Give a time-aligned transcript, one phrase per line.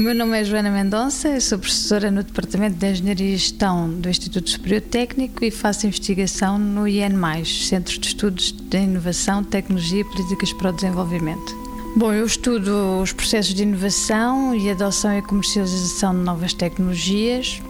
[0.00, 4.48] meu nome é Joana Mendonça, sou professora no Departamento de Engenharia e Gestão do Instituto
[4.48, 7.12] Superior Técnico e faço investigação no IN+,
[7.44, 11.54] Centro de Estudos de Inovação, Tecnologia e Políticas para o Desenvolvimento.
[11.94, 17.60] Bom, eu estudo os processos de inovação e adoção e comercialização de novas tecnologias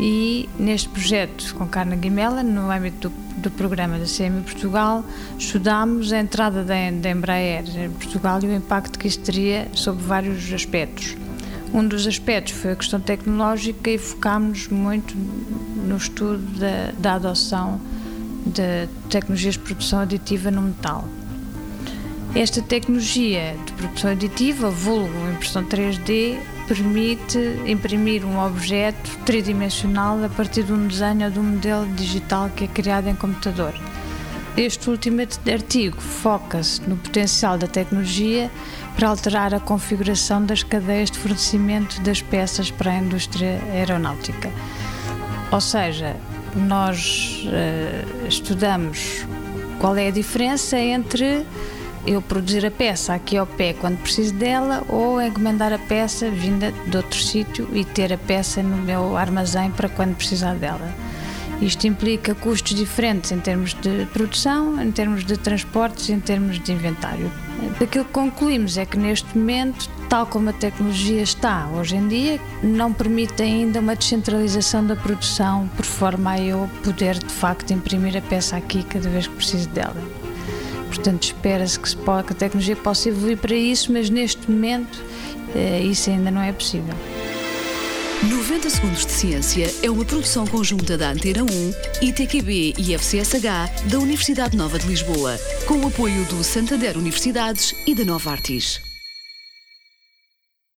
[0.00, 5.04] e neste projeto com Carnegie Mellon, no âmbito do, do programa da CM Portugal,
[5.38, 6.76] estudámos a entrada da,
[7.08, 11.16] Embraer em Portugal e o impacto que isso teria sobre vários aspectos.
[11.72, 17.80] Um dos aspectos foi a questão tecnológica e focámos muito no estudo da, da adoção
[18.44, 21.08] de tecnologias de produção aditiva no metal.
[22.34, 30.64] Esta tecnologia de produção aditiva, vulgo impressão 3D, permite imprimir um objeto tridimensional a partir
[30.64, 33.74] de um desenho ou de um modelo digital que é criado em computador.
[34.56, 38.50] Este último artigo foca-se no potencial da tecnologia
[38.94, 44.50] para alterar a configuração das cadeias de fornecimento das peças para a indústria aeronáutica.
[45.50, 46.14] Ou seja,
[46.54, 49.26] nós uh, estudamos
[49.80, 51.46] qual é a diferença entre
[52.06, 56.72] eu produzir a peça aqui ao pé quando preciso dela ou encomendar a peça vinda
[56.86, 60.92] de outro sítio e ter a peça no meu armazém para quando precisar dela.
[61.62, 66.72] Isto implica custos diferentes em termos de produção, em termos de transportes em termos de
[66.72, 67.30] inventário.
[67.80, 72.40] Aquilo que concluímos é que neste momento, tal como a tecnologia está hoje em dia,
[72.64, 78.16] não permite ainda uma descentralização da produção por forma a eu poder de facto imprimir
[78.16, 80.02] a peça aqui cada vez que preciso dela.
[80.88, 85.00] Portanto, espera-se que, que a tecnologia possa evoluir para isso, mas neste momento
[85.54, 86.94] eh, isso ainda não é possível.
[88.30, 93.98] 90 Segundos de Ciência é uma produção conjunta da Antena 1, ITQB e FCSH da
[93.98, 98.91] Universidade Nova de Lisboa, com o apoio do Santander Universidades e da Nova Artis.